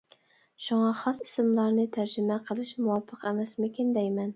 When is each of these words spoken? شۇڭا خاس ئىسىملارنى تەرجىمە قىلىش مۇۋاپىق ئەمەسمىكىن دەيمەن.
شۇڭا 0.67 0.87
خاس 1.01 1.21
ئىسىملارنى 1.27 1.87
تەرجىمە 2.01 2.41
قىلىش 2.51 2.77
مۇۋاپىق 2.83 3.33
ئەمەسمىكىن 3.33 3.99
دەيمەن. 4.03 4.27